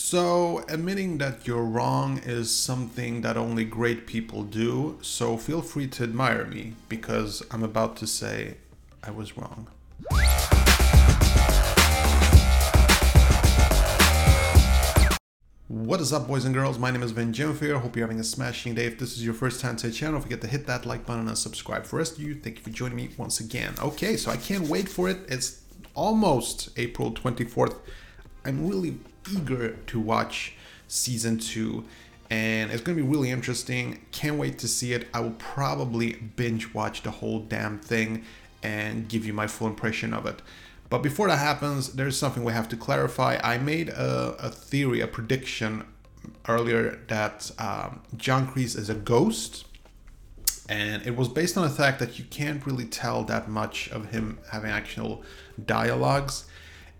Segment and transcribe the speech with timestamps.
[0.00, 5.88] So, admitting that you're wrong is something that only great people do, so feel free
[5.88, 8.58] to admire me because I'm about to say
[9.02, 9.66] I was wrong.
[15.66, 18.24] What is up boys and girls, my name is Vin Jimfir, hope you're having a
[18.24, 18.84] smashing day.
[18.84, 21.26] If this is your first time to the channel, forget to hit that like button
[21.26, 21.84] and subscribe.
[21.84, 23.74] For rest of you, thank you for joining me once again.
[23.80, 25.60] Okay, so I can't wait for it, it's
[25.96, 27.74] almost April 24th.
[28.44, 28.98] I'm really
[29.30, 30.54] eager to watch
[30.86, 31.84] season 2
[32.30, 34.04] and it's going to be really interesting.
[34.12, 35.08] Can't wait to see it.
[35.14, 38.24] I will probably binge watch the whole damn thing
[38.62, 40.42] and give you my full impression of it.
[40.90, 43.38] But before that happens, there's something we have to clarify.
[43.42, 45.84] I made a, a theory, a prediction
[46.46, 49.66] earlier that um, John Kreese is a ghost.
[50.68, 54.10] And it was based on the fact that you can't really tell that much of
[54.10, 55.22] him having actual
[55.64, 56.44] dialogues.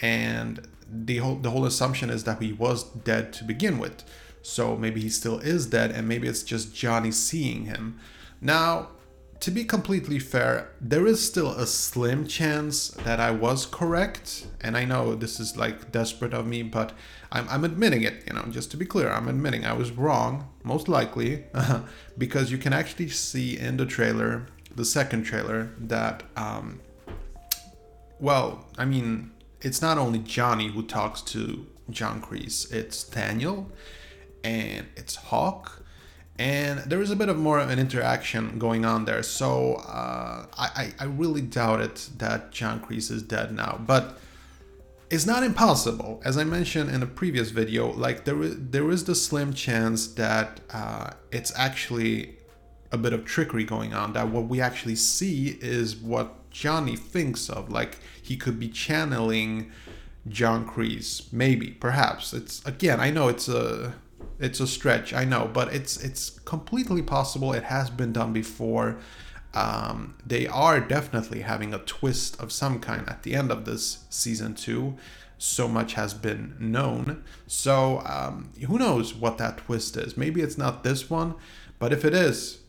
[0.00, 4.04] And the whole, the whole assumption is that he was dead to begin with.
[4.42, 7.98] So maybe he still is dead, and maybe it's just Johnny seeing him.
[8.40, 8.90] Now,
[9.40, 14.46] to be completely fair, there is still a slim chance that I was correct.
[14.60, 16.92] And I know this is like desperate of me, but
[17.30, 20.48] I'm, I'm admitting it, you know, just to be clear, I'm admitting I was wrong,
[20.62, 21.44] most likely,
[22.18, 26.80] because you can actually see in the trailer, the second trailer, that, um,
[28.18, 29.32] well, I mean,
[29.66, 33.70] it's not only Johnny who talks to John Kreese, it's Daniel
[34.44, 35.82] and it's Hawk
[36.38, 39.22] and there is a bit of more of an interaction going on there.
[39.22, 44.18] So uh, I, I really doubt it that John Kreese is dead now, but
[45.08, 46.20] it's not impossible.
[46.24, 50.08] As I mentioned in a previous video, like there is there is the slim chance
[50.14, 52.36] that uh, it's actually
[52.92, 54.12] a bit of trickery going on.
[54.12, 57.70] That what we actually see is what Johnny thinks of.
[57.70, 59.70] Like he could be channeling
[60.26, 62.32] John Kreese, maybe, perhaps.
[62.32, 63.94] It's again, I know it's a
[64.40, 67.52] it's a stretch, I know, but it's it's completely possible.
[67.52, 68.98] It has been done before.
[69.52, 74.04] Um, they are definitely having a twist of some kind at the end of this
[74.08, 74.96] season two.
[75.38, 77.22] So much has been known.
[77.46, 80.16] So um, who knows what that twist is?
[80.16, 81.34] Maybe it's not this one,
[81.78, 82.60] but if it is,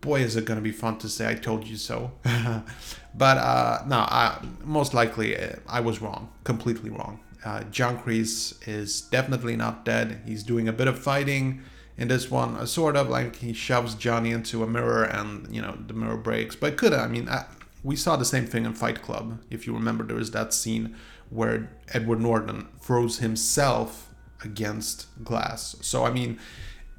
[0.00, 2.12] boy, is it going to be fun to say I told you so.
[2.24, 7.20] but uh, no, I, most likely uh, I was wrong, completely wrong.
[7.44, 10.22] Uh, John Kreese is definitely not dead.
[10.26, 11.62] He's doing a bit of fighting
[11.96, 15.62] in this one, uh, sort of like he shoves Johnny into a mirror and, you
[15.62, 16.56] know, the mirror breaks.
[16.56, 17.44] But could, I mean, uh,
[17.82, 19.38] we saw the same thing in Fight Club.
[19.50, 20.96] If you remember, there was that scene
[21.30, 24.12] where Edward Norton throws himself
[24.44, 25.76] against glass.
[25.80, 26.38] So, I mean,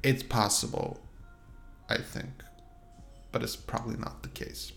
[0.02, 1.00] it's possible,
[1.88, 2.42] I think.
[3.32, 4.72] But it's probably not the case.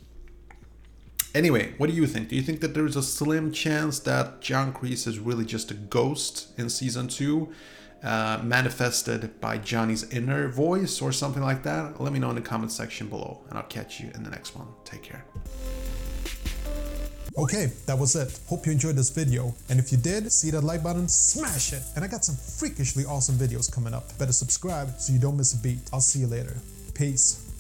[1.34, 2.28] Anyway, what do you think?
[2.28, 5.74] Do you think that there's a slim chance that John Kreese is really just a
[5.74, 7.54] ghost in season two,
[8.04, 12.02] uh, manifested by Johnny's inner voice or something like that?
[12.02, 14.58] Let me know in the comment section below, and I'll catch you in the next
[14.58, 14.68] one.
[14.84, 15.24] Take care.
[17.38, 18.38] Okay, that was it.
[18.48, 19.56] Hope you enjoyed this video.
[19.70, 21.82] And if you did, see that like button, smash it.
[21.96, 24.18] And I got some freakishly awesome videos coming up.
[24.20, 25.80] Better subscribe so you don't miss a beat.
[25.94, 26.58] I'll see you later.
[26.94, 27.51] Peace.